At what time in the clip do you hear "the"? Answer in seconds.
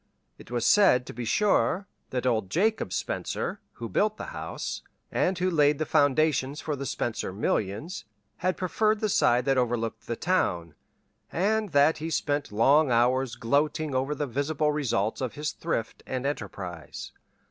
4.17-4.25, 5.77-5.85, 6.75-6.87, 8.99-9.09, 10.07-10.15, 14.15-14.25